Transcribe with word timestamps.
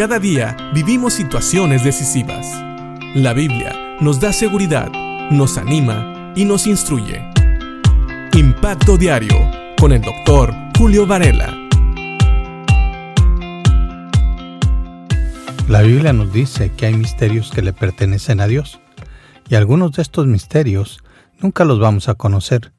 Cada 0.00 0.18
día 0.18 0.56
vivimos 0.72 1.12
situaciones 1.12 1.84
decisivas. 1.84 2.46
La 3.14 3.34
Biblia 3.34 3.98
nos 4.00 4.18
da 4.18 4.32
seguridad, 4.32 4.90
nos 5.30 5.58
anima 5.58 6.32
y 6.34 6.46
nos 6.46 6.66
instruye. 6.66 7.22
Impacto 8.32 8.96
Diario 8.96 9.36
con 9.78 9.92
el 9.92 10.00
doctor 10.00 10.54
Julio 10.78 11.06
Varela. 11.06 11.54
La 15.68 15.82
Biblia 15.82 16.14
nos 16.14 16.32
dice 16.32 16.72
que 16.74 16.86
hay 16.86 16.94
misterios 16.94 17.50
que 17.50 17.60
le 17.60 17.74
pertenecen 17.74 18.40
a 18.40 18.46
Dios 18.46 18.80
y 19.50 19.54
algunos 19.56 19.92
de 19.92 20.00
estos 20.00 20.26
misterios 20.26 21.04
nunca 21.40 21.66
los 21.66 21.78
vamos 21.78 22.08
a 22.08 22.14
conocer, 22.14 22.72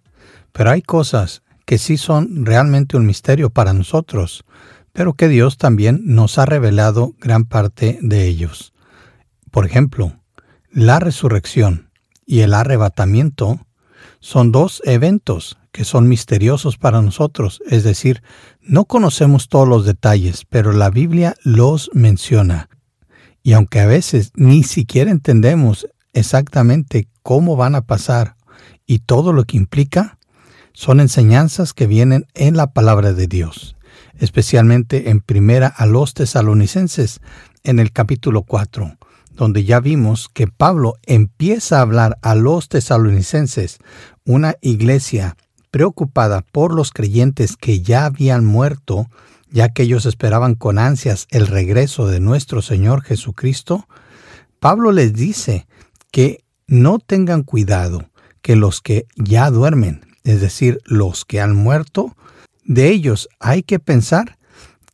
pero 0.52 0.72
hay 0.72 0.82
cosas 0.82 1.44
que 1.66 1.78
sí 1.78 1.98
son 1.98 2.48
realmente 2.48 2.98
un 2.98 3.06
misterio 3.06 3.52
para 3.52 3.74
nosotros, 3.74 4.44
pero 4.94 5.14
que 5.14 5.28
Dios 5.28 5.58
también 5.58 6.02
nos 6.04 6.38
ha 6.38 6.46
revelado 6.46 7.16
gran 7.20 7.46
parte 7.46 8.00
de 8.02 8.28
ellos. 8.28 8.74
Por 9.52 9.66
ejemplo, 9.66 10.14
la 10.72 11.00
resurrección 11.00 11.90
y 12.26 12.42
el 12.42 12.54
arrebatamiento 12.54 13.60
son 14.20 14.52
dos 14.52 14.82
eventos 14.86 15.58
que 15.72 15.86
son 15.86 16.08
misteriosos 16.08 16.78
para 16.78 17.02
nosotros, 17.02 17.62
es 17.70 17.84
decir, 17.84 18.22
no 18.62 18.86
conocemos 18.86 19.48
todos 19.48 19.68
los 19.68 19.86
detalles, 19.86 20.46
pero 20.50 20.74
la 20.74 20.90
Biblia 20.90 21.36
los 21.44 21.90
menciona. 21.94 22.70
Y 23.42 23.54
aunque 23.54 23.80
a 23.80 23.88
veces 23.88 24.32
ni 24.36 24.64
siquiera 24.64 25.12
entendemos 25.12 25.88
exactamente 26.14 27.08
cómo 27.24 27.56
van 27.56 27.76
a 27.76 27.82
pasar 27.82 28.36
y 28.86 29.00
todo 29.00 29.34
lo 29.34 29.46
que 29.46 29.58
implica, 29.58 30.20
son 30.74 31.00
enseñanzas 31.00 31.74
que 31.74 31.88
vienen 31.88 32.28
en 32.34 32.56
la 32.56 32.74
palabra 32.74 33.14
de 33.14 33.28
Dios, 33.28 33.76
especialmente 34.22 35.10
en 35.10 35.20
primera 35.20 35.68
a 35.68 35.88
los 35.88 36.14
tesalonicenses, 36.14 37.20
en 37.64 37.80
el 37.80 37.92
capítulo 37.92 38.44
4, 38.44 38.98
donde 39.34 39.64
ya 39.64 39.80
vimos 39.80 40.30
que 40.30 40.48
Pablo 40.48 40.94
empieza 41.04 41.80
a 41.80 41.82
hablar 41.82 42.20
a 42.22 42.36
los 42.36 42.70
tesalonicenses, 42.70 43.80
una 44.24 44.56
iglesia 44.62 45.36
preocupada 45.72 46.42
por 46.52 46.74
los 46.74 46.92
creyentes 46.92 47.58
que 47.58 47.82
ya 47.82 48.06
habían 48.06 48.46
muerto, 48.46 49.08
ya 49.50 49.70
que 49.70 49.84
ellos 49.84 50.06
esperaban 50.06 50.54
con 50.54 50.78
ansias 50.78 51.26
el 51.32 51.48
regreso 51.48 52.08
de 52.08 52.20
nuestro 52.20 52.62
Señor 52.62 53.02
Jesucristo, 53.02 53.88
Pablo 54.60 54.92
les 54.92 55.14
dice 55.14 55.66
que 56.12 56.44
no 56.68 57.00
tengan 57.00 57.42
cuidado, 57.42 58.06
que 58.44 58.56
los 58.56 58.82
que 58.82 59.08
ya 59.16 59.50
duermen, 59.50 60.06
es 60.24 60.42
decir, 60.42 60.80
los 60.86 61.26
que 61.26 61.42
han 61.42 61.56
muerto, 61.56 62.16
de 62.74 62.90
ellos 62.90 63.28
hay 63.40 63.64
que 63.64 63.80
pensar 63.80 64.38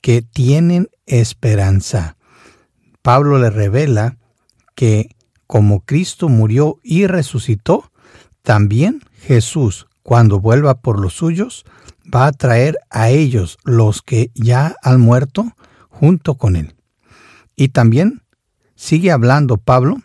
que 0.02 0.22
tienen 0.22 0.90
esperanza. 1.06 2.18
Pablo 3.04 3.38
le 3.38 3.50
revela 3.50 4.18
que 4.76 5.16
como 5.46 5.82
Cristo 5.82 6.28
murió 6.28 6.80
y 6.84 7.08
resucitó, 7.08 7.92
también 8.42 9.02
Jesús, 9.22 9.88
cuando 10.02 10.40
vuelva 10.40 10.82
por 10.82 11.00
los 11.00 11.14
suyos, 11.14 11.66
va 12.14 12.26
a 12.26 12.32
traer 12.32 12.78
a 12.90 13.10
ellos 13.10 13.58
los 13.64 14.02
que 14.02 14.32
ya 14.34 14.76
han 14.82 15.00
muerto 15.00 15.52
junto 15.90 16.36
con 16.36 16.56
él. 16.56 16.76
Y 17.56 17.70
también 17.70 18.24
sigue 18.76 19.12
hablando 19.12 19.58
Pablo 19.58 19.98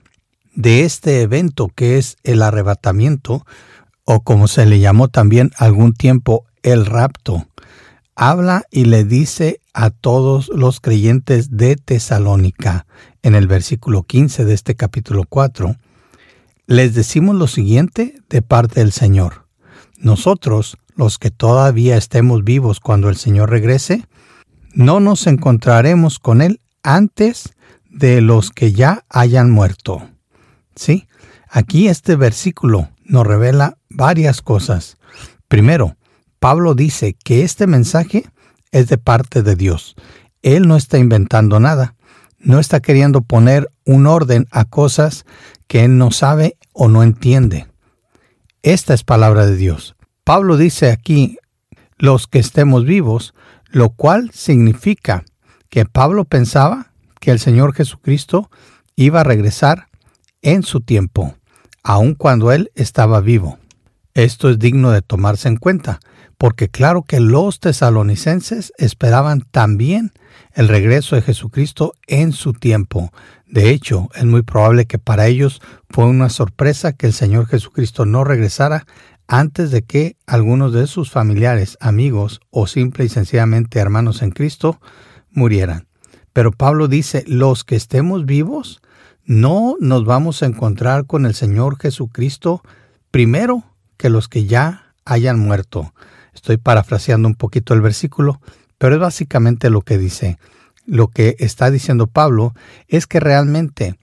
de 0.54 0.84
este 0.84 1.22
evento 1.22 1.70
que 1.74 1.96
es 1.98 2.16
el 2.22 2.42
arrebatamiento, 2.42 3.46
o 4.04 4.20
como 4.22 4.48
se 4.48 4.66
le 4.66 4.78
llamó 4.78 5.08
también 5.08 5.52
algún 5.56 5.94
tiempo 5.94 6.44
el 6.62 6.86
rapto, 6.86 7.46
habla 8.14 8.64
y 8.70 8.84
le 8.84 9.04
dice 9.04 9.60
a 9.74 9.90
todos 9.90 10.48
los 10.48 10.80
creyentes 10.80 11.56
de 11.56 11.76
Tesalónica, 11.76 12.86
en 13.22 13.34
el 13.34 13.46
versículo 13.46 14.02
15 14.02 14.44
de 14.44 14.54
este 14.54 14.74
capítulo 14.74 15.24
4, 15.28 15.76
les 16.66 16.94
decimos 16.94 17.36
lo 17.36 17.46
siguiente 17.46 18.20
de 18.28 18.42
parte 18.42 18.80
del 18.80 18.92
Señor. 18.92 19.46
Nosotros, 19.98 20.76
los 20.94 21.18
que 21.18 21.30
todavía 21.30 21.96
estemos 21.96 22.44
vivos 22.44 22.80
cuando 22.80 23.08
el 23.08 23.16
Señor 23.16 23.50
regrese, 23.50 24.06
no 24.74 25.00
nos 25.00 25.26
encontraremos 25.26 26.18
con 26.18 26.42
Él 26.42 26.60
antes 26.82 27.54
de 27.90 28.20
los 28.20 28.50
que 28.50 28.72
ya 28.72 29.04
hayan 29.08 29.50
muerto. 29.50 30.08
Sí, 30.74 31.06
aquí 31.48 31.88
este 31.88 32.16
versículo 32.16 32.88
nos 33.04 33.26
revela 33.26 33.76
varias 33.90 34.42
cosas. 34.42 34.96
Primero, 35.48 35.96
Pablo 36.42 36.74
dice 36.74 37.14
que 37.22 37.44
este 37.44 37.68
mensaje 37.68 38.24
es 38.72 38.88
de 38.88 38.98
parte 38.98 39.44
de 39.44 39.54
Dios. 39.54 39.94
Él 40.42 40.66
no 40.66 40.74
está 40.74 40.98
inventando 40.98 41.60
nada, 41.60 41.94
no 42.40 42.58
está 42.58 42.80
queriendo 42.80 43.22
poner 43.22 43.70
un 43.86 44.08
orden 44.08 44.48
a 44.50 44.64
cosas 44.64 45.24
que 45.68 45.84
él 45.84 45.98
no 45.98 46.10
sabe 46.10 46.56
o 46.72 46.88
no 46.88 47.04
entiende. 47.04 47.68
Esta 48.64 48.92
es 48.92 49.04
palabra 49.04 49.46
de 49.46 49.54
Dios. 49.54 49.94
Pablo 50.24 50.56
dice 50.56 50.90
aquí 50.90 51.38
los 51.96 52.26
que 52.26 52.40
estemos 52.40 52.84
vivos, 52.84 53.34
lo 53.70 53.90
cual 53.90 54.32
significa 54.32 55.24
que 55.68 55.84
Pablo 55.84 56.24
pensaba 56.24 56.90
que 57.20 57.30
el 57.30 57.38
Señor 57.38 57.72
Jesucristo 57.72 58.50
iba 58.96 59.20
a 59.20 59.24
regresar 59.24 59.86
en 60.42 60.64
su 60.64 60.80
tiempo, 60.80 61.36
aun 61.84 62.16
cuando 62.16 62.50
él 62.50 62.72
estaba 62.74 63.20
vivo. 63.20 63.60
Esto 64.14 64.50
es 64.50 64.58
digno 64.58 64.90
de 64.90 65.02
tomarse 65.02 65.46
en 65.46 65.56
cuenta, 65.56 66.00
porque 66.42 66.68
claro 66.68 67.04
que 67.04 67.20
los 67.20 67.60
tesalonicenses 67.60 68.72
esperaban 68.76 69.42
también 69.52 70.10
el 70.54 70.66
regreso 70.66 71.14
de 71.14 71.22
Jesucristo 71.22 71.94
en 72.08 72.32
su 72.32 72.52
tiempo. 72.52 73.12
De 73.46 73.70
hecho, 73.70 74.08
es 74.16 74.24
muy 74.24 74.42
probable 74.42 74.86
que 74.86 74.98
para 74.98 75.28
ellos 75.28 75.62
fue 75.88 76.04
una 76.06 76.30
sorpresa 76.30 76.94
que 76.94 77.06
el 77.06 77.12
Señor 77.12 77.46
Jesucristo 77.46 78.06
no 78.06 78.24
regresara 78.24 78.86
antes 79.28 79.70
de 79.70 79.82
que 79.82 80.16
algunos 80.26 80.72
de 80.72 80.88
sus 80.88 81.12
familiares, 81.12 81.78
amigos 81.80 82.40
o 82.50 82.66
simple 82.66 83.04
y 83.04 83.08
sencillamente 83.08 83.78
hermanos 83.78 84.20
en 84.20 84.32
Cristo 84.32 84.80
murieran. 85.30 85.86
Pero 86.32 86.50
Pablo 86.50 86.88
dice, 86.88 87.22
los 87.28 87.62
que 87.62 87.76
estemos 87.76 88.26
vivos, 88.26 88.82
no 89.24 89.76
nos 89.78 90.04
vamos 90.04 90.42
a 90.42 90.46
encontrar 90.46 91.06
con 91.06 91.24
el 91.24 91.34
Señor 91.34 91.78
Jesucristo 91.78 92.62
primero 93.12 93.62
que 93.96 94.10
los 94.10 94.26
que 94.26 94.46
ya 94.46 94.92
hayan 95.04 95.38
muerto. 95.38 95.92
Estoy 96.34 96.56
parafraseando 96.56 97.28
un 97.28 97.34
poquito 97.34 97.74
el 97.74 97.80
versículo, 97.80 98.40
pero 98.78 98.94
es 98.94 99.00
básicamente 99.00 99.70
lo 99.70 99.82
que 99.82 99.98
dice. 99.98 100.38
Lo 100.86 101.08
que 101.08 101.36
está 101.38 101.70
diciendo 101.70 102.06
Pablo 102.06 102.54
es 102.88 103.06
que 103.06 103.20
realmente 103.20 103.98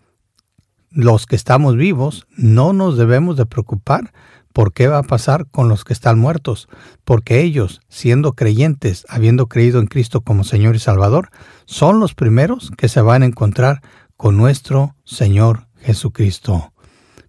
los 0.91 1.25
que 1.25 1.35
estamos 1.35 1.75
vivos 1.75 2.25
no 2.35 2.73
nos 2.73 2.97
debemos 2.97 3.37
de 3.37 3.45
preocupar 3.45 4.11
por 4.53 4.73
qué 4.73 4.87
va 4.87 4.97
a 4.97 5.03
pasar 5.03 5.47
con 5.47 5.69
los 5.69 5.83
que 5.83 5.93
están 5.93 6.17
muertos, 6.17 6.67
porque 7.05 7.41
ellos, 7.41 7.81
siendo 7.87 8.33
creyentes, 8.33 9.05
habiendo 9.07 9.47
creído 9.47 9.79
en 9.79 9.87
Cristo 9.87 10.21
como 10.21 10.43
Señor 10.43 10.75
y 10.75 10.79
Salvador, 10.79 11.29
son 11.65 11.99
los 11.99 12.15
primeros 12.15 12.71
que 12.77 12.89
se 12.89 13.01
van 13.01 13.23
a 13.23 13.27
encontrar 13.27 13.81
con 14.17 14.37
nuestro 14.37 14.95
Señor 15.05 15.67
Jesucristo. 15.77 16.73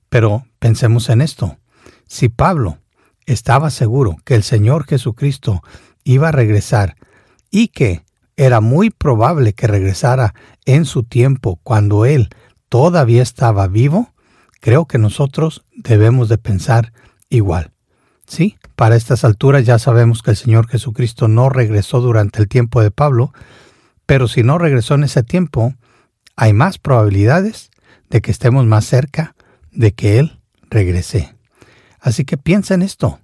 Pero 0.09 0.45
pensemos 0.59 1.09
en 1.09 1.21
esto. 1.21 1.59
Si 2.07 2.29
Pablo 2.29 2.79
estaba 3.33 3.71
seguro 3.71 4.17
que 4.25 4.35
el 4.35 4.43
Señor 4.43 4.87
Jesucristo 4.87 5.63
iba 6.05 6.29
a 6.29 6.33
regresar 6.33 6.97
y 7.51 7.69
que 7.69 8.03
era 8.37 8.61
muy 8.61 8.91
probable 8.91 9.53
que 9.53 9.67
regresara 9.67 10.35
en 10.65 10.85
su 10.85 11.05
tiempo 11.05 11.61
cuando 11.63 12.05
Él 12.05 12.29
todavía 12.69 13.23
estaba 13.23 13.69
vivo, 13.69 14.13
creo 14.61 14.87
que 14.87 14.99
nosotros 14.99 15.65
debemos 15.75 16.29
de 16.29 16.39
pensar 16.39 16.93
igual. 17.29 17.73
Sí, 18.27 18.57
para 18.77 18.97
estas 18.97 19.25
alturas 19.25 19.65
ya 19.65 19.79
sabemos 19.79 20.23
que 20.23 20.31
el 20.31 20.37
Señor 20.37 20.69
Jesucristo 20.69 21.29
no 21.29 21.49
regresó 21.51 22.01
durante 22.01 22.41
el 22.41 22.49
tiempo 22.49 22.81
de 22.81 22.91
Pablo, 22.91 23.33
pero 24.07 24.27
si 24.27 24.43
no 24.43 24.59
regresó 24.59 24.95
en 24.95 25.05
ese 25.05 25.23
tiempo, 25.23 25.75
hay 26.37 26.53
más 26.53 26.79
probabilidades 26.79 27.71
de 28.09 28.23
que 28.23 28.31
estemos 28.31 28.67
más 28.67 28.85
cerca 28.87 29.35
de 29.71 29.93
que 29.93 30.19
Él 30.19 30.41
regrese. 30.69 31.35
Así 32.01 32.25
que 32.25 32.39
piensa 32.39 32.75
en 32.75 32.83
esto 32.83 33.21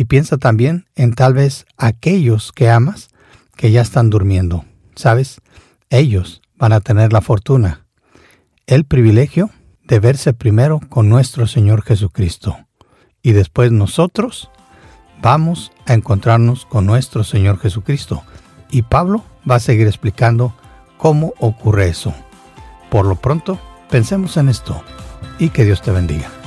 y 0.00 0.06
piensa 0.06 0.38
también 0.38 0.86
en 0.96 1.12
tal 1.12 1.34
vez 1.34 1.66
aquellos 1.76 2.52
que 2.52 2.70
amas 2.70 3.10
que 3.54 3.70
ya 3.70 3.82
están 3.82 4.08
durmiendo. 4.08 4.64
¿Sabes? 4.94 5.42
Ellos 5.90 6.40
van 6.56 6.72
a 6.72 6.80
tener 6.80 7.12
la 7.12 7.20
fortuna, 7.20 7.84
el 8.66 8.86
privilegio 8.86 9.50
de 9.84 10.00
verse 10.00 10.32
primero 10.32 10.80
con 10.88 11.10
nuestro 11.10 11.46
Señor 11.46 11.82
Jesucristo. 11.82 12.56
Y 13.20 13.32
después 13.32 13.72
nosotros 13.72 14.50
vamos 15.20 15.70
a 15.84 15.92
encontrarnos 15.92 16.64
con 16.64 16.86
nuestro 16.86 17.22
Señor 17.22 17.58
Jesucristo. 17.58 18.22
Y 18.70 18.80
Pablo 18.80 19.22
va 19.48 19.56
a 19.56 19.60
seguir 19.60 19.86
explicando 19.86 20.54
cómo 20.96 21.34
ocurre 21.40 21.90
eso. 21.90 22.14
Por 22.88 23.04
lo 23.04 23.16
pronto, 23.16 23.60
pensemos 23.90 24.38
en 24.38 24.48
esto 24.48 24.82
y 25.38 25.50
que 25.50 25.66
Dios 25.66 25.82
te 25.82 25.90
bendiga. 25.90 26.39